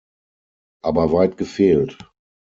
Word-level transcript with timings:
Aber 0.81 1.11
weit 1.11 1.37
gefehlt. 1.37 1.95